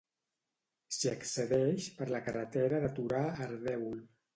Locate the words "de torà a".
2.87-3.41